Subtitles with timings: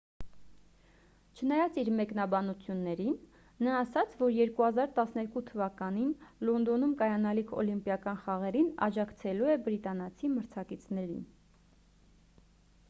[1.39, 3.11] չնայած իր մեկնաբանություններին
[3.67, 6.09] նա ասաց որ 2012 թվականին
[6.49, 11.21] լոնդոնում կայանալիք օլիմպիական խաղերին աջակցելու է բրիտանացի մրցակիցներին